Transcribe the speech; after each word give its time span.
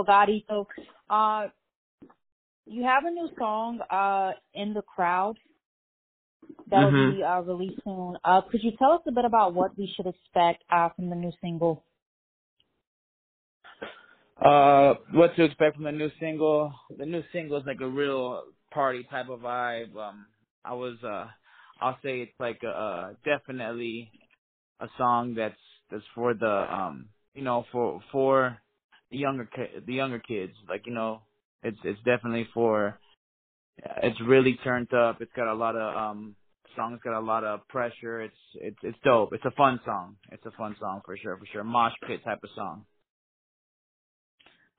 Yo 0.00 0.04
Gaudy. 0.04 0.46
So, 0.48 0.66
uh, 1.10 1.48
you 2.66 2.84
have 2.84 3.04
a 3.06 3.10
new 3.10 3.28
song, 3.38 3.80
uh, 3.90 4.32
in 4.54 4.74
the 4.74 4.82
crowd 4.82 5.36
that 6.68 6.84
will 6.84 6.92
Mhm. 6.92 7.16
be 7.16 7.22
uh, 7.22 7.40
released 7.42 7.78
soon. 7.84 8.16
Uh, 8.24 8.42
could 8.50 8.62
you 8.64 8.72
tell 8.78 8.92
us 8.92 9.02
a 9.08 9.12
bit 9.12 9.24
about 9.26 9.54
what 9.54 9.78
we 9.78 9.92
should 9.96 10.06
expect 10.06 10.64
uh, 10.70 10.90
from 10.96 11.10
the 11.10 11.16
new 11.16 11.32
single? 11.42 11.84
Uh, 14.42 14.94
what 15.12 15.36
to 15.36 15.44
expect 15.44 15.76
from 15.76 15.84
the 15.84 15.92
new 15.92 16.10
single? 16.20 16.74
The 16.98 17.06
new 17.06 17.22
single 17.32 17.58
is 17.58 17.66
like 17.66 17.80
a 17.80 17.88
real 17.88 18.44
party 18.72 19.04
type 19.04 19.28
of 19.30 19.40
vibe. 19.40 19.96
Um, 19.96 20.26
I 20.64 20.74
was, 20.74 20.96
uh, 21.04 21.28
I'll 21.80 21.98
say 22.02 22.22
it's 22.22 22.40
like 22.40 22.60
a, 22.64 22.68
uh, 22.70 23.14
definitely 23.24 24.12
a 24.80 24.88
song 24.98 25.34
that's 25.36 25.60
that's 25.90 26.04
for 26.14 26.34
the 26.34 26.74
um, 26.74 27.10
you 27.34 27.42
know, 27.42 27.66
for 27.72 28.02
for 28.12 28.58
the 29.10 29.18
younger 29.18 29.44
ki- 29.46 29.80
the 29.86 29.94
younger 29.94 30.18
kids. 30.18 30.52
Like 30.68 30.86
you 30.86 30.94
know, 30.94 31.22
it's 31.62 31.78
it's 31.84 32.00
definitely 32.04 32.48
for. 32.54 32.98
It's 34.02 34.20
really 34.20 34.58
turned 34.62 34.92
up. 34.92 35.22
It's 35.22 35.32
got 35.34 35.48
a 35.50 35.54
lot 35.54 35.74
of 35.74 35.96
um, 35.96 36.36
song's 36.76 37.00
got 37.02 37.18
a 37.18 37.24
lot 37.24 37.44
of 37.44 37.66
pressure. 37.68 38.20
It's 38.22 38.34
it's 38.54 38.78
it's 38.82 38.98
dope. 39.04 39.32
It's 39.32 39.44
a 39.44 39.50
fun 39.52 39.80
song. 39.84 40.16
It's 40.30 40.44
a 40.46 40.50
fun 40.52 40.76
song 40.80 41.00
for 41.04 41.16
sure, 41.16 41.36
for 41.36 41.46
sure. 41.46 41.64
Mosh 41.64 41.92
pit 42.06 42.20
type 42.24 42.40
of 42.42 42.50
song. 42.54 42.84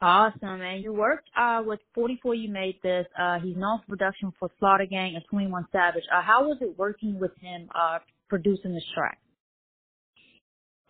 Awesome, 0.04 0.62
and 0.62 0.84
you 0.84 0.93
worked 0.93 1.29
uh, 1.38 1.62
with 1.63 1.79
44. 1.93 2.34
You 2.34 2.52
made 2.52 2.76
this. 2.82 3.05
Uh, 3.20 3.40
he's 3.40 3.55
known 3.55 3.79
for 3.82 3.95
production 3.95 4.34
for 4.40 4.49
Slaughter 4.59 4.88
Gang 4.88 5.16
and 5.16 5.23
21 5.29 5.68
Savage. 5.71 6.04
Uh, 6.12 6.23
how 6.23 6.48
was 6.48 6.57
it 6.62 6.76
working 6.77 7.20
with 7.20 7.32
him 7.40 7.70
uh, 7.76 7.99
producing 8.27 8.73
this 8.73 8.84
track? 8.95 9.20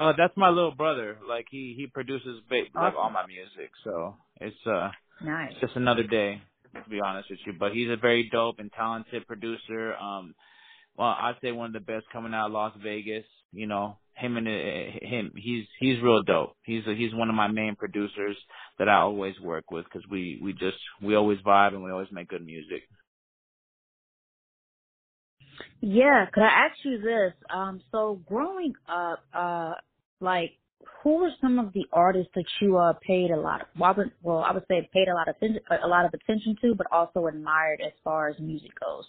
Uh, 0.02 0.14
that's 0.18 0.36
my 0.36 0.50
little 0.50 0.74
brother. 0.74 1.20
Like 1.30 1.46
he 1.52 1.76
he 1.78 1.86
produces 1.86 2.42
ba- 2.50 2.64
like 2.74 2.96
all 2.98 3.12
my 3.12 3.28
music, 3.28 3.70
so 3.84 4.16
it's 4.40 4.56
uh 4.66 4.90
Nice. 5.24 5.52
it's 5.52 5.62
just 5.62 5.76
another 5.76 6.02
day 6.02 6.42
to 6.74 6.90
be 6.90 7.00
honest 7.00 7.30
with 7.30 7.38
you. 7.46 7.54
But 7.60 7.74
he's 7.74 7.90
a 7.90 7.98
very 7.98 8.28
dope 8.32 8.58
and 8.58 8.72
talented 8.74 9.28
producer. 9.28 9.94
Um, 9.96 10.34
well, 10.98 11.10
I'd 11.10 11.36
say 11.44 11.52
one 11.52 11.68
of 11.68 11.74
the 11.74 11.80
best 11.80 12.06
coming 12.12 12.34
out 12.34 12.48
of 12.48 12.52
Las 12.54 12.74
Vegas. 12.82 13.26
You 13.54 13.68
know, 13.68 13.98
him 14.16 14.38
and 14.38 14.48
uh, 14.48 15.06
him, 15.06 15.34
he's 15.36 15.66
he's 15.80 16.02
real 16.02 16.24
dope. 16.24 16.56
He's 16.64 16.84
he's 16.86 17.14
one 17.14 17.30
of 17.30 17.36
my 17.36 17.48
main 17.48 17.76
producers 17.76 18.38
that 18.80 18.90
I 18.90 19.02
always 19.02 19.40
work 19.40 19.70
with 19.70 19.86
because 19.86 20.08
we 20.10 20.40
we 20.42 20.54
just 20.54 20.78
we 21.00 21.16
always 21.16 21.38
vibe 21.46 21.76
and 21.76 21.84
we 21.84 21.92
always 21.92 22.12
make 22.12 22.28
good 22.30 22.44
music. 22.44 22.84
Yeah, 25.82 26.26
could 26.34 26.44
I 26.44 26.68
ask 26.68 26.78
you 26.84 27.00
this? 27.02 27.34
Um, 27.50 27.82
so 27.92 28.22
growing 28.28 28.74
up, 28.88 29.20
uh, 29.34 29.74
like, 30.22 30.52
who 31.04 31.18
were 31.18 31.32
some 31.42 31.60
of 31.60 31.74
the 31.74 31.86
artists 31.92 32.32
that 32.36 32.46
you 32.62 32.78
uh 32.78 32.94
paid 33.06 33.32
a 33.32 33.40
lot 33.40 33.62
of? 33.62 33.68
Well, 33.78 33.92
I 33.92 33.98
would, 33.98 34.12
well, 34.22 34.40
I 34.40 34.54
would 34.54 34.64
say 34.68 34.88
paid 34.94 35.08
a 35.08 35.14
lot 35.14 35.28
of 35.28 35.36
attention, 35.36 35.62
a 35.84 35.88
lot 35.88 36.06
of 36.06 36.14
attention 36.14 36.56
to, 36.62 36.76
but 36.76 36.88
also 36.92 37.28
admired 37.28 37.82
as 37.86 37.94
far 38.04 38.30
as 38.30 38.40
music 38.40 38.72
goes. 38.80 39.06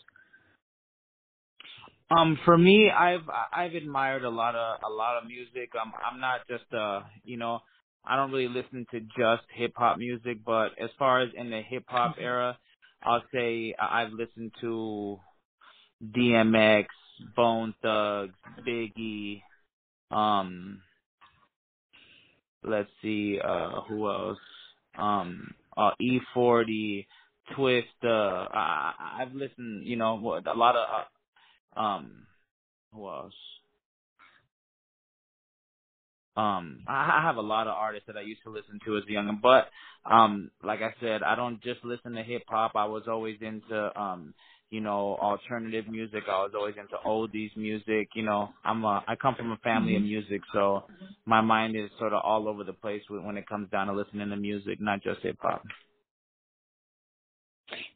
Um, 2.11 2.39
for 2.45 2.59
me, 2.59 2.91
I've 2.91 3.29
I've 3.53 3.75
admired 3.75 4.25
a 4.25 4.31
lot 4.31 4.55
of 4.55 4.81
a 4.85 4.93
lot 4.93 5.19
of 5.19 5.29
music. 5.29 5.71
Um, 5.81 5.93
I'm 6.05 6.21
not 6.21 6.41
just 6.49 6.65
uh, 6.73 7.01
you 7.25 7.37
know, 7.37 7.61
I 8.05 8.17
don't 8.17 8.33
really 8.33 8.49
listen 8.49 8.87
to 8.91 9.01
just 9.01 9.45
hip 9.55 9.73
hop 9.77 9.99
music, 9.99 10.39
but 10.45 10.71
as 10.81 10.91
far 10.99 11.23
as 11.23 11.31
in 11.37 11.51
the 11.51 11.63
hip 11.63 11.85
hop 11.87 12.17
era, 12.19 12.59
I'll 13.03 13.23
say 13.33 13.75
I've 13.81 14.13
listened 14.13 14.53
to 14.61 15.19
DMX, 16.05 16.87
Bone 17.37 17.75
Thugs, 17.83 18.35
Biggie, 18.67 19.43
um, 20.11 20.81
let's 22.65 22.91
see, 23.03 23.39
uh, 23.43 23.83
who 23.89 24.09
else? 24.09 24.39
Um, 24.99 25.55
uh, 25.77 25.91
E40, 26.01 27.07
Twist. 27.57 27.89
Uh, 28.05 28.09
I, 28.09 29.19
I've 29.21 29.35
listened, 29.35 29.87
you 29.87 29.97
know, 29.97 30.15
a 30.47 30.57
lot 30.59 30.77
of 30.77 30.87
uh, 31.77 31.81
um, 31.81 32.27
who 32.95 33.07
else? 33.09 33.35
um 36.37 36.81
I 36.89 37.21
have 37.23 37.37
a 37.37 37.43
lot 37.43 37.67
of 37.67 37.75
artists 37.75 38.07
that 38.07 38.17
I 38.17 38.23
used 38.23 38.43
to 38.45 38.51
listen 38.51 38.81
to 38.87 38.97
as 38.97 39.03
a 39.09 39.13
youngin, 39.13 39.41
but 39.43 39.69
um 40.11 40.51
like 40.65 40.81
I 40.81 40.95
said, 41.01 41.23
I 41.23 41.35
don't 41.37 41.63
just 41.63 41.85
listen 41.85 42.13
to 42.15 42.23
hip 42.23 42.45
hop. 42.49 42.73
I 42.75 42.87
was 42.87 43.05
always 43.09 43.37
into 43.41 44.01
um 44.01 44.35
you 44.73 44.81
know 44.81 45.19
alternative 45.21 45.85
music. 45.87 46.23
I 46.27 46.43
was 46.43 46.53
always 46.57 46.75
into 46.81 46.97
oldies 47.07 47.55
music. 47.57 48.09
You 48.15 48.25
know, 48.25 48.49
I'm 48.65 48.83
a 48.85 49.05
I 49.07 49.15
come 49.15 49.35
from 49.35 49.53
a 49.53 49.59
family 49.59 49.97
of 49.97 50.03
music, 50.03 50.41
so 50.53 50.85
my 51.27 51.43
mind 51.43 51.77
is 51.77 51.91
sort 51.99 52.15
of 52.15 52.23
all 52.25 52.49
over 52.49 52.65
the 52.65 52.73
place 52.73 53.03
when 53.09 53.25
when 53.25 53.37
it 53.37 53.47
comes 53.47 53.71
down 53.71 53.89
to 53.89 53.93
listening 53.93 54.31
to 54.31 54.37
music, 54.37 54.81
not 54.81 55.03
just 55.03 55.21
hip 55.21 55.37
hop. 55.41 55.63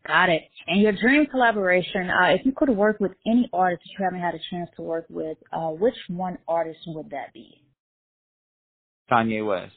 Got 0.07 0.29
it. 0.29 0.43
And 0.67 0.81
your 0.81 0.93
dream 0.93 1.27
collaboration, 1.27 2.11
uh, 2.11 2.29
if 2.29 2.45
you 2.45 2.53
could 2.53 2.71
work 2.71 3.01
with 3.01 3.13
any 3.27 3.49
artist 3.53 3.83
that 3.85 3.91
you 3.99 4.05
haven't 4.05 4.21
had 4.21 4.35
a 4.35 4.41
chance 4.51 4.71
to 4.77 4.83
work 4.83 5.07
with, 5.09 5.39
uh, 5.53 5.69
which 5.71 5.97
one 6.09 6.39
artist 6.47 6.79
would 6.87 7.11
that 7.11 7.33
be? 7.33 7.63
Kanye 9.11 9.47
West. 9.47 9.75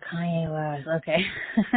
Kanye 0.00 0.50
West, 0.50 0.88
okay. 1.02 1.24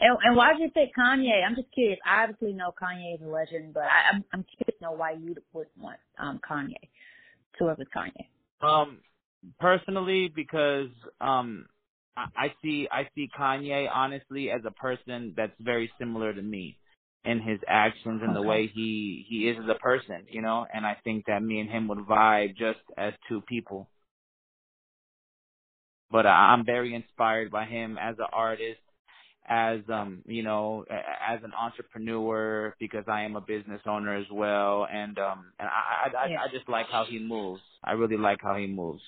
and, 0.00 0.18
and 0.24 0.36
why 0.36 0.52
did 0.52 0.62
you 0.62 0.70
pick 0.70 0.90
Kanye? 0.96 1.44
I'm 1.46 1.56
just 1.56 1.72
curious. 1.72 1.98
I 2.06 2.24
obviously 2.24 2.52
know 2.52 2.72
Kanye 2.80 3.14
is 3.14 3.20
a 3.22 3.28
legend, 3.28 3.74
but 3.74 3.84
I, 3.84 4.14
I'm 4.14 4.24
I'm 4.32 4.44
curious 4.44 4.78
to 4.78 4.84
know 4.84 4.92
why 4.92 5.12
you 5.12 5.34
would 5.52 5.66
want 5.76 5.98
um 6.18 6.40
Kanye 6.48 6.88
to 7.58 7.64
work 7.64 7.78
with 7.78 7.88
Kanye. 7.94 8.26
Um, 8.60 8.98
personally, 9.60 10.32
because 10.34 10.88
um, 11.20 11.66
I, 12.16 12.26
I 12.36 12.54
see 12.62 12.88
I 12.90 13.08
see 13.14 13.28
Kanye 13.38 13.88
honestly 13.92 14.50
as 14.50 14.62
a 14.66 14.70
person 14.70 15.34
that's 15.36 15.52
very 15.60 15.90
similar 15.98 16.32
to 16.32 16.42
me 16.42 16.78
in 17.24 17.40
his 17.40 17.58
actions 17.68 18.22
and 18.24 18.34
the 18.34 18.42
way 18.42 18.70
he 18.72 19.24
he 19.28 19.48
is 19.48 19.56
as 19.62 19.68
a 19.68 19.78
person, 19.78 20.26
you 20.30 20.42
know. 20.42 20.66
And 20.72 20.86
I 20.86 20.96
think 21.04 21.26
that 21.26 21.42
me 21.42 21.60
and 21.60 21.70
him 21.70 21.88
would 21.88 21.98
vibe 21.98 22.56
just 22.56 22.80
as 22.96 23.12
two 23.28 23.42
people. 23.42 23.88
But 26.10 26.26
I- 26.26 26.52
I'm 26.52 26.64
very 26.64 26.94
inspired 26.94 27.50
by 27.50 27.64
him 27.66 27.98
as 27.98 28.16
an 28.18 28.26
artist, 28.32 28.80
as 29.48 29.80
um 29.90 30.22
you 30.26 30.42
know 30.42 30.84
as 30.90 31.40
an 31.44 31.52
entrepreneur 31.54 32.74
because 32.80 33.04
I 33.08 33.22
am 33.22 33.36
a 33.36 33.40
business 33.40 33.80
owner 33.86 34.16
as 34.16 34.26
well, 34.32 34.86
and 34.92 35.18
um 35.18 35.52
and 35.58 35.68
I 35.68 36.08
I 36.16 36.24
I, 36.26 36.28
Yeah. 36.30 36.42
I 36.44 36.48
just 36.52 36.68
like 36.68 36.86
how 36.90 37.04
he 37.04 37.18
moves. 37.18 37.62
I 37.84 37.92
really 37.92 38.18
like 38.18 38.40
how 38.42 38.56
he 38.56 38.66
moves. 38.66 39.02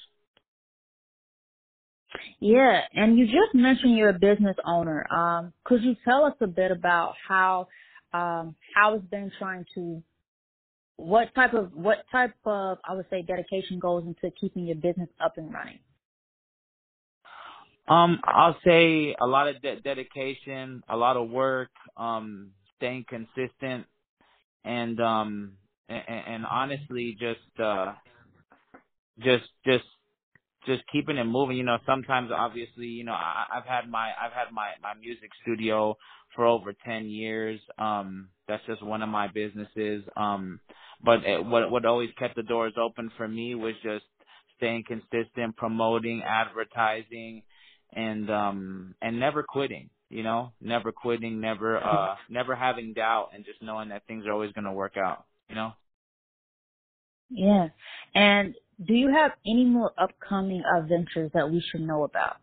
Yeah, 2.41 2.81
and 2.95 3.19
you 3.19 3.27
just 3.27 3.55
mentioned 3.55 3.97
you're 3.97 4.11
a 4.11 4.19
business 4.19 4.57
owner. 4.67 5.07
Um, 5.13 5.53
could 5.65 5.83
you 5.83 5.97
tell 6.05 6.25
us 6.25 6.35
a 6.41 6.47
bit 6.47 6.71
about 6.71 7.15
how 7.29 7.69
um 8.13 8.57
how 8.75 8.95
it's 8.95 9.07
been 9.07 9.31
trying 9.39 9.65
to 9.75 10.03
what 10.97 11.35
type 11.35 11.55
of 11.55 11.73
what 11.75 11.99
type 12.13 12.35
of 12.47 12.79
I 12.89 12.95
would 12.95 13.07
say 13.11 13.23
dedication 13.23 13.79
goes 13.79 14.05
into 14.07 14.35
keeping 14.41 14.67
your 14.67 14.77
business 14.77 15.09
up 15.25 15.39
and 15.39 15.53
running? 15.53 15.79
Um, 17.91 18.21
I'll 18.25 18.59
say 18.67 19.17
a 19.21 19.27
lot 19.27 19.49
of 19.49 19.63
de- 19.63 19.83
dedication, 19.83 20.83
a 20.89 20.97
lot 20.97 21.19
of 21.19 21.31
work, 21.31 21.71
um, 21.99 22.53
staying 22.79 23.07
consistent, 23.11 23.87
and 24.65 25.01
um, 25.01 25.53
and, 25.89 26.05
and 26.09 26.47
honestly, 26.47 27.17
just 27.21 27.61
uh, 27.63 27.95
just 29.21 29.45
just 29.67 29.85
just 30.67 30.83
keeping 30.93 31.19
it 31.19 31.25
moving. 31.25 31.57
You 31.59 31.65
know, 31.65 31.79
sometimes 31.87 32.31
obviously, 32.37 32.87
you 32.87 33.05
know, 33.05 33.13
I, 33.13 33.47
I've 33.57 33.67
had 33.67 33.91
my 33.91 34.11
I've 34.21 34.33
had 34.33 34.53
my 34.53 34.71
my 34.83 34.95
music 35.01 35.31
studio 35.43 35.97
for 36.37 36.47
over 36.47 36.75
ten 36.87 37.07
years. 37.09 37.61
Um, 37.79 38.31
that's 38.49 38.65
just 38.67 38.83
one 38.85 39.03
of 39.03 39.11
my 39.11 39.29
businesses. 39.29 40.05
Um, 40.17 40.61
but 41.05 41.25
it, 41.25 41.45
what 41.45 41.71
what 41.71 41.87
always 41.87 42.11
kept 42.19 42.37
the 42.37 42.45
doors 42.45 42.75
open 42.81 43.13
for 43.17 43.29
me 43.29 43.55
was 43.57 43.75
just 43.83 44.05
staying 44.59 44.85
consistent, 44.89 45.57
promoting, 45.57 46.23
advertising, 46.27 47.43
and 47.93 48.31
um 48.31 48.95
and 49.03 49.21
never 49.21 49.43
quitting. 49.43 49.91
You 50.11 50.25
know, 50.25 50.53
never 50.61 50.93
quitting, 50.93 51.41
never 51.41 51.79
uh 51.85 52.17
never 52.29 52.55
having 52.57 52.95
doubt, 52.95 53.31
and 53.35 53.45
just 53.45 53.63
knowing 53.63 53.91
that 53.91 54.07
things 54.07 54.27
are 54.27 54.33
always 54.33 54.53
going 54.53 54.65
to 54.65 54.73
work 54.73 54.97
out. 54.97 55.25
You 55.49 55.57
know. 55.57 55.73
Yeah. 57.31 57.69
And 58.15 58.55
do 58.87 58.95
you 58.95 59.11
have 59.13 59.33
any 59.47 59.65
more 59.65 59.93
upcoming 59.99 60.63
uh, 60.65 60.83
ventures 60.83 61.31
that 61.35 61.51
we 61.51 61.63
should 61.71 61.83
know 61.83 62.05
about? 62.05 62.37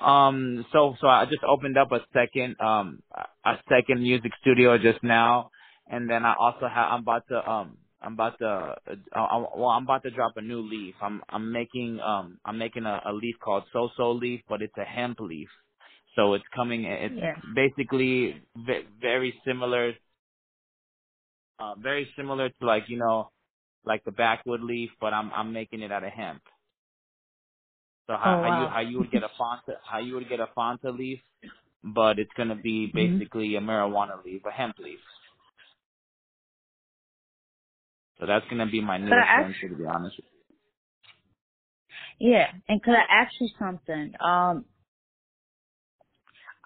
Um, 0.00 0.66
so 0.72 0.96
so 1.00 1.08
I 1.08 1.26
just 1.26 1.44
opened 1.44 1.78
up 1.78 1.92
a 1.92 2.00
second 2.14 2.56
um 2.60 3.02
a 3.44 3.56
second 3.68 4.02
music 4.02 4.32
studio 4.40 4.78
just 4.78 5.02
now, 5.04 5.50
and 5.88 6.10
then 6.10 6.24
I 6.24 6.34
also 6.38 6.68
have 6.68 6.92
I'm 6.92 7.00
about 7.00 7.28
to 7.28 7.50
um 7.50 7.78
I'm 8.02 8.14
about 8.14 8.38
to 8.40 8.46
uh, 8.46 8.74
uh, 9.16 9.44
well 9.56 9.70
I'm 9.70 9.84
about 9.84 10.04
to 10.04 10.10
drop 10.10 10.34
a 10.36 10.42
new 10.42 10.60
leaf. 10.62 10.94
I'm 11.02 11.22
I'm 11.28 11.52
making 11.52 12.00
um 12.00 12.38
I'm 12.44 12.58
making 12.58 12.84
a, 12.86 13.02
a 13.06 13.12
leaf 13.12 13.36
called 13.44 13.64
So 13.72 13.90
So 13.96 14.12
Leaf, 14.12 14.42
but 14.48 14.62
it's 14.62 14.76
a 14.78 14.84
hemp 14.84 15.20
leaf. 15.20 15.48
So 16.16 16.34
it's 16.34 16.44
coming. 16.54 16.84
It's 16.84 17.14
Yeah. 17.16 17.36
basically 17.54 18.42
ve- 18.56 18.86
very 19.00 19.34
similar, 19.46 19.94
uh, 21.60 21.74
very 21.76 22.08
similar 22.16 22.50
to 22.50 22.66
like 22.66 22.88
you 22.88 22.98
know 22.98 23.30
like 23.84 24.04
the 24.04 24.12
backwood 24.12 24.62
leaf, 24.62 24.90
but 25.00 25.14
I'm 25.14 25.32
I'm 25.32 25.52
making 25.52 25.82
it 25.82 25.92
out 25.92 26.04
of 26.04 26.12
hemp. 26.12 26.42
So 28.08 28.14
how, 28.14 28.38
Oh, 28.38 28.42
how 28.42 28.48
you 28.48 28.68
how 28.68 28.80
you 28.80 28.98
would 28.98 29.12
get 29.12 29.22
a 29.24 29.28
Fanta 29.40 29.76
how 29.84 29.98
you 30.00 30.14
would 30.16 30.28
get 30.28 30.40
a 30.40 30.48
Fanta 30.56 30.96
leaf, 30.96 31.20
but 31.84 32.18
it's 32.18 32.32
gonna 32.36 32.56
be 32.56 32.88
Mhm. 32.94 33.18
basically 33.20 33.56
a 33.56 33.60
marijuana 33.60 34.24
leaf, 34.24 34.42
a 34.46 34.52
hemp 34.52 34.78
leaf. 34.78 35.00
So 38.20 38.26
that's 38.26 38.46
gonna 38.50 38.66
be 38.70 38.82
my 38.82 38.98
Could 38.98 39.12
newest 39.12 39.16
I 39.18 39.40
ask? 39.40 39.50
venture, 39.54 39.68
to 39.70 39.76
be 39.76 39.86
honest. 39.86 40.16
with 40.18 40.26
Yeah, 42.20 42.46
and 42.68 42.82
could 42.82 42.94
I 42.94 43.04
ask 43.10 43.32
you 43.40 43.48
something? 43.58 44.14
Um, 44.24 44.66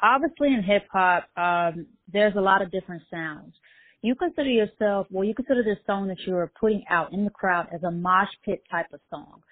obviously 0.03 0.55
in 0.55 0.62
hip 0.62 0.87
hop, 0.93 1.29
um, 1.37 1.87
there's 2.12 2.37
a 2.37 2.41
lot 2.41 2.62
of 2.62 2.71
different 2.73 3.03
sounds. 3.11 3.55
You 4.03 4.15
consider 4.17 4.51
yourself, 4.51 5.09
well, 5.11 5.25
you 5.25 5.35
consider 5.35 5.62
this 5.65 5.79
song 5.87 6.09
that 6.09 6.21
you 6.27 6.37
are 6.37 6.53
putting 6.61 6.85
out 6.91 7.12
in 7.12 7.25
the 7.25 7.31
crowd 7.31 7.69
as 7.75 7.83
a 7.85 7.91
mosh 7.91 8.31
pit 8.45 8.62
type 8.71 8.87
of 8.93 9.00
song. 9.11 9.43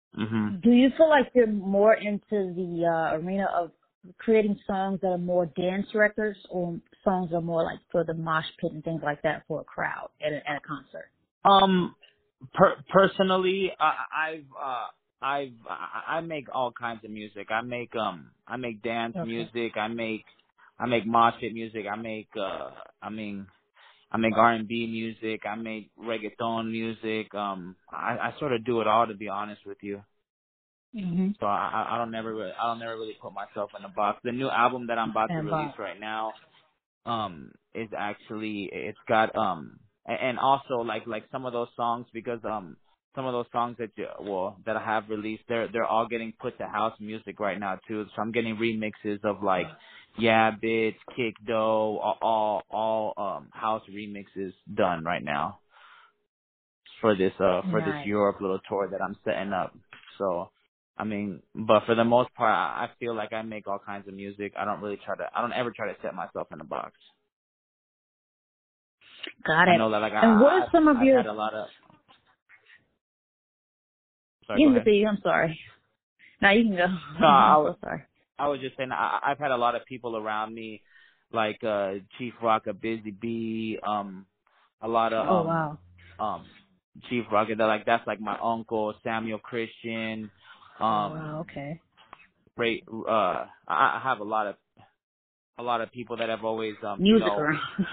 you. 0.00 0.26
Mhm. 0.26 0.60
Do 0.62 0.70
you 0.72 0.90
feel 0.96 1.08
like 1.10 1.32
you're 1.34 1.46
more 1.48 1.94
into 1.94 2.54
the 2.54 2.86
uh, 2.86 3.16
arena 3.18 3.46
of 3.54 3.72
creating 4.18 4.58
songs 4.66 5.00
that 5.02 5.08
are 5.08 5.18
more 5.18 5.46
dance 5.56 5.86
records, 5.94 6.38
or 6.50 6.78
songs 7.04 7.30
that 7.30 7.36
are 7.38 7.42
more 7.42 7.64
like 7.64 7.80
for 7.92 8.04
the 8.04 8.14
mosh 8.14 8.46
pit 8.60 8.72
and 8.72 8.84
things 8.84 9.02
like 9.04 9.22
that 9.22 9.44
for 9.48 9.60
a 9.62 9.64
crowd 9.64 10.10
at 10.24 10.32
a, 10.32 10.50
at 10.50 10.56
a 10.58 10.60
concert? 10.60 11.10
Um, 11.44 11.94
per- 12.54 12.82
personally, 12.90 13.72
I, 13.80 13.94
I've 14.28 14.46
uh, 14.60 14.86
I've 15.22 15.52
I 15.68 16.16
I 16.18 16.20
make 16.22 16.46
all 16.54 16.72
kinds 16.72 17.04
of 17.04 17.10
music. 17.10 17.48
I 17.50 17.62
make 17.62 17.94
um 17.96 18.30
I 18.48 18.56
make 18.56 18.82
dance 18.82 19.16
Okay. 19.16 19.26
music. 19.26 19.76
I 19.76 19.88
make 19.88 20.24
I 20.78 20.86
make 20.86 21.06
mosh 21.06 21.34
pit 21.40 21.54
music. 21.54 21.86
I 21.92 21.96
make 21.96 22.28
uh 22.38 22.70
I 23.02 23.10
mean 23.10 23.46
I 24.12 24.18
make 24.18 24.36
R 24.36 24.52
and 24.52 24.68
B 24.68 24.86
music. 24.86 25.42
I 25.46 25.56
make 25.56 25.90
reggaeton 25.98 26.70
music. 26.70 27.34
Um, 27.34 27.76
I, 27.90 28.16
I 28.32 28.34
sort 28.38 28.52
of 28.52 28.64
do 28.64 28.80
it 28.80 28.86
all 28.86 29.06
to 29.06 29.14
be 29.14 29.28
honest 29.28 29.62
with 29.66 29.78
you. 29.82 30.02
Hmm 30.94 31.30
So 31.40 31.46
I 31.46 31.70
I 31.74 31.94
I 31.94 31.98
don't 31.98 32.12
never 32.12 32.34
really, 32.34 32.52
I 32.52 32.68
don't 32.68 32.80
never 32.80 32.94
really 32.96 33.18
put 33.20 33.32
myself 33.34 33.70
in 33.78 33.84
a 33.84 33.88
box. 33.90 34.20
The 34.24 34.32
new 34.32 34.48
album 34.50 34.88
that 34.88 34.98
I'm 34.98 35.10
about 35.10 35.28
to 35.28 35.34
And 35.34 35.46
release 35.46 35.72
Bob. 35.72 35.80
right 35.80 36.00
now 36.00 36.32
um 37.06 37.52
is 37.74 37.88
actually 37.98 38.70
it's 38.72 38.98
got 39.08 39.34
um 39.36 39.78
and 40.06 40.38
also 40.38 40.76
like 40.78 41.06
like 41.06 41.24
some 41.32 41.46
of 41.46 41.52
those 41.52 41.68
songs 41.76 42.06
because 42.12 42.40
um 42.44 42.76
some 43.16 43.26
of 43.26 43.32
those 43.32 43.46
songs 43.52 43.76
that 43.78 43.90
you, 43.96 44.06
well 44.22 44.58
that 44.66 44.76
I 44.76 44.84
have 44.84 45.08
released 45.08 45.44
they're 45.48 45.68
they're 45.72 45.86
all 45.86 46.06
getting 46.08 46.32
put 46.40 46.58
to 46.58 46.66
house 46.66 46.94
music 47.00 47.40
right 47.40 47.58
now 47.58 47.78
too 47.88 48.06
so 48.14 48.22
I'm 48.22 48.32
getting 48.32 48.56
remixes 48.56 49.24
of 49.24 49.42
like 49.42 49.66
yeah 50.18 50.50
bits 50.52 50.98
kick 51.16 51.34
dough 51.46 51.98
all 52.02 52.18
all, 52.22 52.62
all 52.70 53.14
um 53.16 53.48
house 53.52 53.82
remixes 53.90 54.52
done 54.74 55.04
right 55.04 55.24
now 55.24 55.60
for 57.00 57.16
this 57.16 57.32
uh 57.40 57.62
for 57.70 57.82
this 57.82 57.96
Europe 58.04 58.40
little 58.40 58.60
tour 58.68 58.88
that 58.90 59.02
I'm 59.02 59.16
setting 59.24 59.52
up 59.52 59.74
so 60.18 60.50
I 60.98 61.04
mean 61.04 61.42
but 61.54 61.84
for 61.86 61.94
the 61.94 62.04
most 62.04 62.32
part 62.34 62.50
I 62.54 62.84
I 62.86 62.90
feel 63.00 63.14
like 63.14 63.32
I 63.32 63.42
make 63.42 63.66
all 63.66 63.80
kinds 63.84 64.08
of 64.08 64.14
music 64.14 64.52
I 64.58 64.64
don't 64.64 64.80
really 64.80 64.98
try 65.04 65.16
to 65.16 65.28
I 65.34 65.40
don't 65.40 65.52
ever 65.52 65.72
try 65.74 65.88
to 65.92 65.96
set 66.02 66.14
myself 66.14 66.48
in 66.52 66.60
a 66.60 66.64
box 66.64 66.92
Got 69.46 69.68
I 69.68 69.74
it. 69.74 69.78
know 69.78 69.90
that 69.90 69.98
like 69.98 70.12
I, 70.12 70.22
And 70.24 70.40
what 70.40 70.52
are 70.52 70.68
some 70.72 70.88
of 70.88 70.96
I've 70.98 71.06
your? 71.06 71.18
had 71.18 71.26
a 71.26 71.32
lot 71.32 71.54
of. 71.54 71.66
Sorry, 74.46 74.60
You 74.60 74.68
go 74.68 74.72
can 74.74 74.76
ahead. 74.76 74.86
see. 74.86 75.04
I'm 75.08 75.18
sorry. 75.22 75.58
Now 76.42 76.52
you 76.52 76.64
can 76.64 76.76
go. 76.76 76.86
No, 77.20 77.26
I 77.26 77.56
was 77.56 77.76
sorry. 77.80 78.02
I 78.38 78.48
was 78.48 78.60
just 78.60 78.76
saying 78.76 78.90
I, 78.92 79.20
I've 79.24 79.38
had 79.38 79.50
a 79.50 79.56
lot 79.56 79.74
of 79.74 79.84
people 79.86 80.16
around 80.16 80.54
me, 80.54 80.82
like 81.32 81.62
uh 81.64 81.94
Chief 82.18 82.34
Rocker, 82.42 82.72
Busy 82.72 83.10
Bee, 83.10 83.78
um, 83.86 84.26
a 84.82 84.88
lot 84.88 85.12
of 85.12 85.28
Oh 85.28 85.42
um 85.42 85.46
wow. 85.46 85.78
um 86.18 86.44
Chief 87.08 87.24
Rocker. 87.32 87.54
That 87.56 87.64
like 87.66 87.86
that's 87.86 88.06
like 88.06 88.20
my 88.20 88.38
uncle 88.42 88.94
Samuel 89.04 89.38
Christian. 89.38 90.30
Oh 90.80 90.84
Um, 90.86 91.12
wow. 91.12 91.40
Okay. 91.42 91.80
great. 92.56 92.84
Uh, 92.92 93.10
I, 93.12 93.46
I 93.68 94.00
have 94.04 94.20
a 94.20 94.24
lot 94.24 94.46
of 94.48 94.56
a 95.58 95.62
lot 95.62 95.80
of 95.82 95.92
people 95.92 96.16
that 96.18 96.28
have 96.30 96.44
always 96.44 96.76
um 96.86 97.04
you 97.06 97.16
Music 97.16 97.18
know 97.18 97.48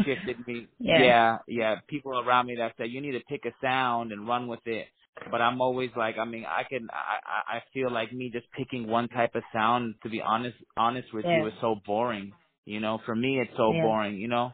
shifted 0.06 0.46
me. 0.48 0.70
yeah. 0.80 1.14
Yeah, 1.14 1.40
yeah. 1.48 1.78
People 1.90 2.20
around 2.20 2.48
me 2.48 2.56
that 2.58 2.74
say 2.78 2.88
you 2.88 3.02
need 3.02 3.12
to 3.14 3.22
pick 3.30 3.46
a 3.46 3.52
sound 3.62 4.12
and 4.12 4.28
run 4.28 4.48
with 4.48 4.62
it. 4.66 4.88
But 5.30 5.42
I'm 5.42 5.62
always 5.62 5.92
like, 5.98 6.18
I 6.18 6.26
mean, 6.26 6.46
I 6.48 6.64
can, 6.70 6.88
I, 6.92 7.58
I 7.58 7.64
feel 7.74 7.92
like 7.92 8.14
me 8.14 8.32
just 8.34 8.48
picking 8.58 8.88
one 8.88 9.08
type 9.10 9.36
of 9.36 9.44
sound. 9.54 9.96
To 10.04 10.10
be 10.10 10.22
honest, 10.22 10.58
honest 10.78 11.14
with 11.14 11.26
Yeah. 11.26 11.32
you, 11.32 11.48
is 11.48 11.54
so 11.62 11.76
boring. 11.86 12.34
You 12.66 12.80
know, 12.80 13.00
for 13.06 13.16
me, 13.16 13.40
it's 13.40 13.56
so 13.58 13.74
Yeah. 13.74 13.82
boring. 13.82 14.18
You 14.18 14.28
know, 14.30 14.52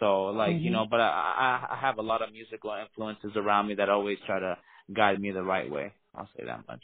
so 0.00 0.26
like, 0.26 0.58
you 0.60 0.70
Mhm. 0.70 0.72
know, 0.72 0.86
but 0.90 1.00
I, 1.00 1.66
I 1.70 1.74
I 1.76 1.80
have 1.80 1.98
a 1.98 2.02
lot 2.02 2.22
of 2.22 2.32
musical 2.32 2.72
influences 2.80 3.32
around 3.36 3.68
me 3.68 3.76
that 3.76 3.90
always 3.90 4.18
try 4.26 4.40
to 4.40 4.58
guide 4.94 5.20
me 5.20 5.32
the 5.32 5.42
right 5.42 5.70
way. 5.70 5.92
I'll 6.14 6.28
say 6.36 6.44
that 6.46 6.66
much. 6.68 6.82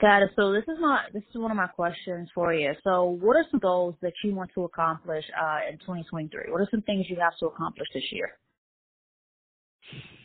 Got 0.00 0.22
it. 0.22 0.30
So 0.36 0.52
this 0.52 0.62
is 0.68 0.78
my 0.80 1.04
this 1.12 1.24
is 1.30 1.40
one 1.40 1.50
of 1.50 1.56
my 1.56 1.66
questions 1.66 2.28
for 2.34 2.54
you. 2.54 2.72
So 2.84 3.18
what 3.20 3.36
are 3.36 3.44
some 3.50 3.60
goals 3.60 3.96
that 4.02 4.12
you 4.22 4.34
want 4.34 4.50
to 4.54 4.64
accomplish 4.64 5.24
uh 5.36 5.58
in 5.70 5.78
2023? 5.78 6.52
What 6.52 6.60
are 6.60 6.68
some 6.70 6.82
things 6.82 7.06
you 7.08 7.16
have 7.20 7.36
to 7.40 7.46
accomplish 7.46 7.88
this 7.92 8.04
year? 8.12 8.30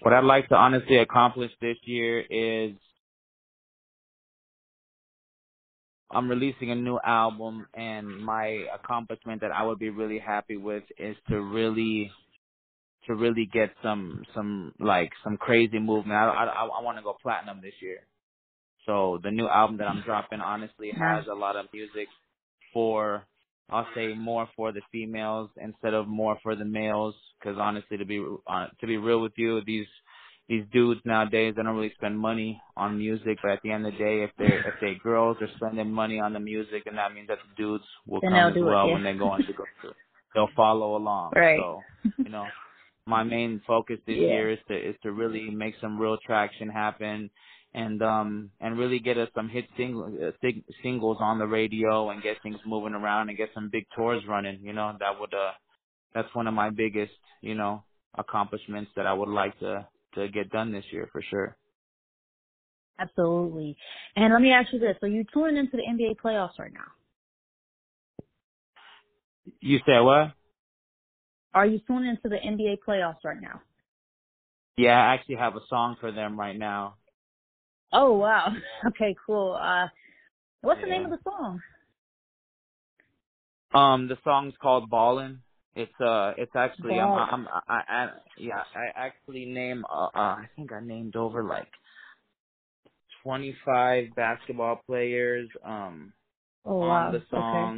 What 0.02 0.14
I'd 0.14 0.24
like 0.24 0.50
to 0.50 0.56
honestly 0.56 0.98
accomplish 0.98 1.52
this 1.62 1.78
year 1.86 2.20
is 2.20 2.76
I'm 6.14 6.30
releasing 6.30 6.70
a 6.72 6.76
new 6.76 7.00
album, 7.04 7.66
and 7.74 8.08
my 8.24 8.66
accomplishment 8.74 9.42
that 9.42 9.52
I 9.52 9.64
would 9.64 9.80
be 9.80 9.90
really 9.90 10.20
happy 10.20 10.58
with 10.58 10.84
is 11.00 11.16
to 11.30 11.42
really, 11.42 12.12
to 13.08 13.16
really 13.16 13.50
get 13.52 13.72
some, 13.82 14.24
some 14.36 14.74
like 14.80 15.12
some 15.24 15.38
crazy 15.38 15.80
movement. 15.80 16.16
I, 16.16 16.26
I, 16.28 16.66
I 16.66 16.82
want 16.84 16.98
to 16.98 17.04
go 17.04 17.18
platinum 17.22 17.62
this 17.64 17.74
year. 17.82 18.06
So 18.86 19.20
the 19.24 19.32
new 19.32 19.48
album 19.48 19.78
that 19.78 19.88
I'm 19.88 20.04
dropping 20.04 20.42
honestly 20.42 20.92
has 20.98 21.26
a 21.32 21.36
lot 21.36 21.56
of 21.56 21.68
music 21.74 22.08
for, 22.74 23.26
I'll 23.72 23.88
say 23.96 24.14
more 24.14 24.50
for 24.56 24.72
the 24.72 24.82
females 24.92 25.50
instead 25.62 25.94
of 25.94 26.08
more 26.08 26.38
for 26.44 26.56
the 26.56 26.66
males. 26.66 27.16
Because 27.40 27.58
honestly, 27.60 27.98
to 27.98 28.06
be 28.06 28.26
uh, 28.48 28.68
to 28.82 28.88
be 28.88 28.98
real 28.98 29.22
with 29.22 29.34
you, 29.38 29.62
these 29.66 29.88
these 30.50 30.66
dudes 30.74 31.02
nowadays 31.06 31.54
they 31.58 31.64
don't 31.64 31.76
really 31.76 31.94
spend 31.98 32.20
money 32.20 32.62
on 32.78 32.98
music. 32.98 33.40
But 33.42 33.52
at 33.54 33.62
the 33.64 33.72
end 33.72 33.86
of 33.88 33.94
the 33.94 34.00
day, 34.00 34.24
if 34.24 34.32
they 34.38 34.46
if 34.46 34.76
they 34.82 34.96
girls 35.04 35.38
are 35.42 35.50
spending 35.58 35.92
money 35.92 36.20
on 36.20 36.34
the 36.34 36.40
music, 36.42 36.84
and 36.86 36.98
that 36.98 37.14
means 37.14 37.28
that 37.30 37.40
the 37.40 37.64
dudes 37.64 37.86
will 38.08 38.22
Then 38.22 38.32
come 38.32 38.50
as 38.50 38.54
do 38.56 38.68
it. 38.68 38.72
well 38.72 38.88
Yeah. 38.88 38.94
when 38.96 39.04
they 39.04 39.14
go 39.14 39.30
on 39.30 39.42
to 39.46 39.54
go 39.54 39.66
through. 39.82 39.94
They'll 40.36 40.50
follow 40.56 40.98
along. 40.98 41.34
right. 41.36 41.60
So 41.60 41.84
you 42.24 42.32
know, 42.32 42.48
my 43.08 43.24
main 43.24 43.62
focus 43.68 44.00
this 44.08 44.18
Yeah. 44.20 44.28
year 44.30 44.52
is 44.52 44.60
to 44.68 44.76
is 44.76 44.96
to 45.04 45.12
really 45.12 45.50
make 45.52 45.76
some 45.82 46.00
real 46.00 46.18
traction 46.26 46.70
happen 46.70 47.30
and 47.74 48.02
um 48.04 48.52
and 48.62 48.78
really 48.78 49.00
get 49.00 49.18
us 49.18 49.30
some 49.36 49.50
hit 49.50 49.66
single, 49.78 50.06
uh, 50.06 50.32
sing, 50.42 50.64
singles 50.84 51.18
on 51.20 51.40
the 51.40 51.48
radio 51.48 52.10
and 52.10 52.24
get 52.24 52.38
things 52.44 52.58
moving 52.66 52.94
around 52.94 53.30
and 53.30 53.38
get 53.38 53.50
some 53.54 53.70
big 53.72 53.86
tours 53.96 54.24
running 54.28 54.60
you 54.64 54.74
know 54.74 54.94
that 55.00 55.20
would 55.20 55.34
uh 55.34 55.52
that's 56.14 56.34
one 56.36 56.48
of 56.48 56.54
my 56.54 56.70
biggest 56.70 57.14
you 57.42 57.56
know 57.56 57.84
accomplishments 58.18 58.92
that 58.96 59.08
I 59.08 59.14
would 59.14 59.30
like 59.30 59.58
to 59.60 59.88
to 60.16 60.28
get 60.30 60.52
done 60.52 60.72
this 60.72 60.86
year 60.92 61.10
for 61.12 61.22
sure 61.30 61.58
Absolutely. 63.00 63.76
And 64.16 64.34
let 64.34 64.42
me 64.42 64.52
ask 64.52 64.72
you 64.74 64.80
this: 64.80 64.96
So 65.00 65.08
you 65.08 65.26
tuning 65.34 65.58
into 65.58 65.78
the 65.78 65.84
NBA 65.84 66.18
playoffs 66.24 66.60
right 66.60 66.74
now? 66.74 66.92
you 69.62 69.80
said 69.86 70.00
what 70.02 70.32
Are 71.54 71.66
you 71.66 71.80
tuning 71.88 72.10
into 72.10 72.30
the 72.30 72.38
NBA 72.38 72.80
playoffs 72.88 73.24
right 73.24 73.42
now? 73.42 73.62
yeah 74.78 75.00
I 75.00 75.16
actually 75.16 75.36
have 75.36 75.56
a 75.56 75.62
song 75.70 75.98
for 76.00 76.12
them 76.12 76.40
right 76.40 76.58
now 76.58 76.96
Oh 77.94 78.14
wow. 78.14 78.50
Okay, 78.90 79.16
cool. 79.28 79.58
Uh, 79.62 79.88
what's 80.62 80.82
the 80.82 80.88
name 80.88 81.06
of 81.06 81.12
the 81.12 81.20
song? 81.24 81.62
um 83.74 84.08
the 84.10 84.18
song's 84.24 84.56
called 84.62 84.90
Ballin' 84.90 85.42
it's 85.76 85.94
uh 86.02 86.34
it's 86.38 86.56
actually 86.56 87.00
I'm 87.02 87.16
I'm 87.16 87.48
I, 87.48 87.82
I 87.90 88.10
yeah 88.38 88.64
I 88.76 88.88
actually 88.96 89.46
name 89.46 89.86
uh, 89.92 90.08
uh 90.16 90.20
I 90.44 90.50
think 90.56 90.72
I 90.74 90.82
named 90.82 91.16
over 91.18 91.44
like 91.44 91.70
25 93.24 94.16
basketball 94.16 94.82
players 94.88 95.50
um 95.66 96.14
Oh 96.66 96.76
on 96.82 96.88
wow. 96.88 97.12
the 97.12 97.24
Okay. 97.34 97.74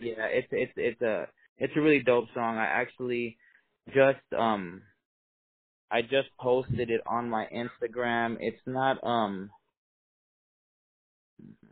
Yeah, 0.00 0.26
it's 0.26 0.48
it's 0.52 0.72
it's 0.76 1.02
a 1.02 1.28
it's 1.58 1.74
a 1.76 1.80
really 1.80 2.02
dope 2.02 2.28
song. 2.34 2.58
I 2.58 2.66
actually 2.66 3.38
just 3.88 4.20
um 4.38 4.82
I 5.90 6.02
just 6.02 6.28
posted 6.38 6.90
it 6.90 7.00
on 7.06 7.28
my 7.28 7.46
Instagram. 7.54 8.36
It's 8.40 8.60
not 8.66 8.98
um 9.04 9.50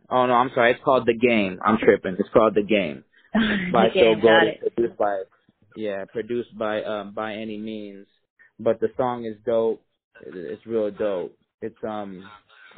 oh 0.09 0.25
no, 0.25 0.33
I'm 0.33 0.51
sorry, 0.53 0.71
it's 0.71 0.83
called 0.83 1.05
The 1.07 1.13
Game. 1.17 1.59
I'm 1.65 1.77
tripping. 1.77 2.15
It's 2.19 2.29
called 2.33 2.55
The 2.55 2.63
Game. 2.63 3.03
By 3.71 3.87
okay, 3.87 3.99
Phil 4.01 4.15
got 4.15 4.21
Gordon, 4.21 4.47
it. 4.61 4.75
produced 4.75 4.97
by 4.97 5.21
yeah, 5.75 6.05
produced 6.11 6.57
by 6.57 6.83
um 6.83 7.13
by 7.13 7.33
any 7.35 7.57
means. 7.57 8.07
But 8.59 8.79
the 8.79 8.89
song 8.97 9.25
is 9.25 9.37
dope. 9.45 9.81
It's 10.25 10.65
real 10.65 10.91
dope. 10.91 11.37
It's 11.61 11.77
um 11.83 12.23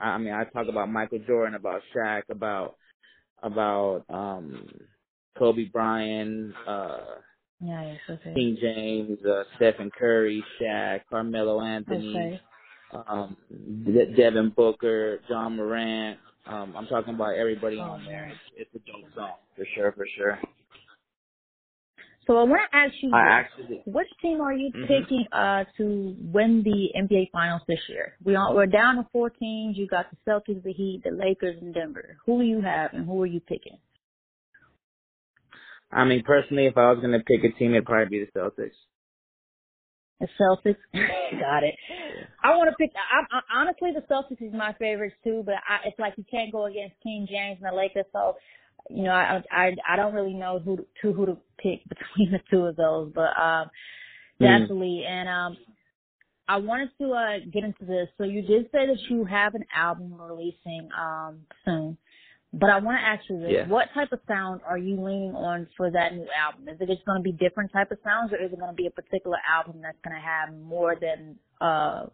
I 0.01 0.10
I 0.10 0.17
mean 0.17 0.33
I 0.33 0.43
talk 0.43 0.67
about 0.67 0.89
Michael 0.91 1.19
Jordan, 1.25 1.55
about 1.55 1.81
Shaq, 1.95 2.24
about 2.29 2.75
about 3.41 4.03
um 4.10 4.67
Kobe 5.38 5.65
Bryant, 5.65 6.53
uh 6.67 7.00
Nice. 7.62 8.00
Okay. 8.10 8.34
King 8.34 8.58
James, 8.60 9.20
uh 9.25 9.44
Stephen 9.56 9.91
Curry, 9.98 10.44
Shaq, 10.60 11.01
Carmelo 11.10 11.62
Anthony, 11.62 12.18
Okay. 12.18 12.41
um, 13.08 13.38
De- 13.86 14.15
Devin 14.15 14.50
Booker, 14.56 15.20
John 15.30 15.56
Morant. 15.58 16.18
Um, 16.48 16.74
I'm 16.75 16.88
talking 16.88 17.13
about 17.13 17.36
everybody 17.36 17.77
Oh, 17.77 17.84
on 17.84 18.06
there. 18.06 18.32
It's, 18.58 18.70
it's 18.74 18.75
a 18.75 18.91
dope 18.91 19.13
song 19.15 19.34
for 19.56 19.65
sure, 19.75 19.91
for 19.91 20.06
sure. 20.18 20.39
So 22.27 22.38
I 22.38 22.44
want 22.44 22.62
to 22.72 22.77
ask 22.77 22.94
you, 23.01 23.12
I 23.13 23.20
actually, 23.22 23.82
which 23.86 24.08
team 24.22 24.41
are 24.41 24.53
you 24.53 24.72
Mhm. 24.72 24.88
picking 24.88 25.25
uh, 25.32 25.65
to 25.77 26.15
win 26.20 26.63
the 26.63 26.91
NBA 26.96 27.30
Finals 27.32 27.62
this 27.68 27.80
year? 27.89 28.13
We 28.24 28.36
are, 28.36 28.53
we're 28.56 28.68
down 28.68 28.96
to 28.98 29.08
four 29.12 29.30
teams. 29.30 29.75
You 29.77 29.88
got 29.88 30.08
the 30.12 30.18
Celtics, 30.27 30.63
the 30.63 30.72
Heat, 30.74 31.01
the 31.03 31.12
Lakers, 31.12 31.58
and 31.62 31.74
Denver. 31.74 32.18
Who 32.25 32.39
do 32.39 32.46
you 32.46 32.62
have, 32.62 32.94
and 32.94 33.06
who 33.06 33.22
are 33.22 33.25
you 33.27 33.39
picking? 33.39 33.77
I 35.91 36.05
mean, 36.05 36.24
personally, 36.24 36.65
if 36.67 36.77
I 36.77 36.91
was 36.91 37.00
gonna 37.01 37.19
pick 37.19 37.43
a 37.43 37.57
team, 37.57 37.71
it'd 37.71 37.86
probably 37.86 38.19
be 38.19 38.25
the 38.25 38.39
Celtics. 38.39 38.71
The 40.19 40.27
Celtics. 40.39 40.77
got 41.39 41.63
it. 41.63 41.75
I 42.43 42.55
want 42.55 42.69
to 42.69 42.75
pick. 42.77 42.91
I, 42.95 43.36
I, 43.36 43.62
honestly, 43.62 43.91
the 43.93 44.01
Celtics 44.13 44.41
is 44.41 44.53
my 44.53 44.74
favorites 44.79 45.15
too, 45.24 45.43
but 45.45 45.55
I, 45.55 45.88
it's 45.88 46.00
like 46.00 46.13
you 46.17 46.25
can't 46.29 46.51
go 46.51 46.65
against 46.65 46.95
King 47.03 47.27
James 47.29 47.60
and 47.62 47.71
the 47.71 47.75
Lakers. 47.75 48.05
So, 48.13 48.36
you 48.89 49.03
know, 49.03 49.12
I 49.12 49.41
I 49.51 49.71
I 49.88 49.95
don't 49.95 50.13
really 50.13 50.33
know 50.33 50.60
who 50.60 50.77
to 51.01 51.13
who 51.13 51.25
to 51.25 51.38
pick 51.57 51.81
between 51.89 52.31
the 52.31 52.39
two 52.50 52.65
of 52.65 52.75
those, 52.75 53.12
but 53.13 53.38
um, 53.39 53.69
Mm. 54.41 54.62
definitely. 54.62 55.03
And 55.07 55.29
um, 55.29 55.57
I 56.48 56.57
wanted 56.57 56.89
to 57.00 57.12
uh 57.12 57.39
get 57.51 57.63
into 57.63 57.86
this. 57.86 58.07
So 58.17 58.24
you 58.24 58.41
did 58.41 58.65
say 58.71 58.88
that 58.88 58.98
you 59.10 59.24
have 59.25 59.55
an 59.55 59.65
album 59.75 60.13
releasing 60.19 60.89
um 61.00 61.41
soon. 61.63 61.98
But 62.53 62.70
I 62.70 62.79
want 62.79 62.98
to 63.00 63.05
ask 63.08 63.29
you 63.29 63.39
this: 63.39 63.51
Yeah. 63.51 63.67
What 63.67 63.89
type 63.93 64.12
of 64.12 64.20
sound 64.27 64.62
are 64.67 64.77
you 64.77 64.96
leaning 65.03 65.36
on 65.36 65.67
for 65.77 65.91
that 65.91 66.13
new 66.15 66.27
album? 66.36 66.70
Is 66.70 66.81
it 66.81 66.88
just 66.88 67.05
going 67.05 67.20
to 67.20 67.24
be 67.24 67.34
different 67.34 67.72
type 67.74 67.91
of 67.91 68.00
sounds, 68.03 68.34
or 68.34 68.43
is 68.43 68.51
it 68.53 68.60
going 68.60 68.72
to 68.72 68.75
be 68.75 68.88
a 68.88 68.91
particular 68.91 69.38
album 69.50 69.81
that's 69.84 70.00
going 70.03 70.15
to 70.15 70.22
have 70.22 70.53
more 70.55 70.96
than 71.00 71.39
uh 71.62 72.08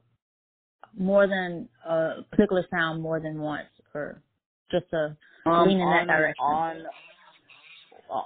more 0.98 1.28
than 1.28 1.70
a 1.88 2.24
particular 2.32 2.66
sound 2.72 3.02
more 3.02 3.20
than 3.20 3.40
once, 3.42 3.70
or 3.96 4.24
just 4.72 4.86
a 4.94 5.18
Um, 5.46 5.68
lean 5.68 5.80
in 5.82 5.90
that 5.92 6.08
direction? 6.08 6.38
on 6.40 6.84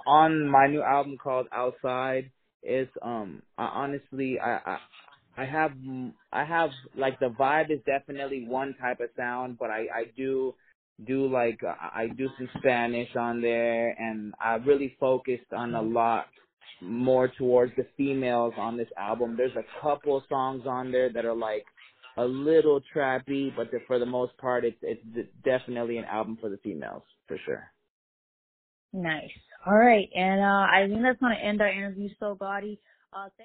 on 0.06 0.48
my 0.48 0.66
new 0.68 0.82
album 0.82 1.18
called 1.18 1.48
Outside 1.52 2.30
is 2.62 2.88
um 3.02 3.42
I, 3.58 3.64
honestly 3.66 4.38
I, 4.40 4.52
I 4.66 4.78
I 5.36 5.44
have 5.46 5.72
I 6.32 6.44
have 6.44 6.70
like 6.96 7.20
the 7.20 7.30
vibe 7.30 7.70
is 7.70 7.80
definitely 7.86 8.46
one 8.46 8.74
type 8.80 9.00
of 9.00 9.10
sound, 9.16 9.58
but 9.58 9.70
I 9.70 9.86
I 9.94 10.04
do 10.16 10.54
do 11.06 11.26
like 11.26 11.60
I 11.64 12.02
I 12.02 12.08
do 12.08 12.28
some 12.38 12.48
Spanish 12.58 13.14
on 13.16 13.40
there, 13.40 13.90
and 13.90 14.34
I 14.40 14.54
really 14.56 14.96
focused 15.00 15.52
on 15.52 15.74
a 15.74 15.82
lot 15.82 16.26
more 16.80 17.28
towards 17.28 17.74
the 17.76 17.86
females 17.96 18.54
on 18.56 18.76
this 18.76 18.88
album. 18.96 19.36
There's 19.36 19.56
a 19.56 19.64
couple 19.80 20.22
songs 20.28 20.64
on 20.66 20.92
there 20.92 21.12
that 21.12 21.24
are 21.24 21.34
like 21.34 21.64
a 22.16 22.24
little 22.24 22.80
trappy, 22.94 23.54
but 23.56 23.68
for 23.86 23.98
the 23.98 24.06
most 24.06 24.36
part, 24.38 24.64
it's 24.64 24.78
it's 24.82 25.02
definitely 25.44 25.98
an 25.98 26.04
album 26.04 26.38
for 26.40 26.50
the 26.50 26.58
females 26.58 27.02
for 27.26 27.38
sure. 27.44 27.64
Nice. 28.92 29.30
All 29.66 29.76
right, 29.76 30.08
and 30.14 30.40
uh 30.40 30.44
I 30.44 30.86
think 30.88 31.02
that's 31.02 31.20
going 31.20 31.34
to 31.36 31.42
end 31.42 31.60
our 31.62 31.68
interview. 31.68 32.08
So, 32.20 32.34
Gaudy, 32.34 32.80
uh, 33.12 33.28
thank 33.38 33.40